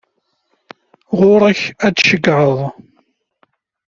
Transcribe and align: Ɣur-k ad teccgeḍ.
Ɣur-k 1.17 1.61
ad 1.85 1.93
teccgeḍ. 1.95 2.55